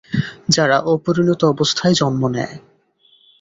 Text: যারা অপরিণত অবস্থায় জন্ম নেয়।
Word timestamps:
যারা 0.49 0.77
অপরিণত 0.93 1.41
অবস্থায় 1.45 1.93
জন্ম 1.93 2.21
নেয়। 2.27 2.55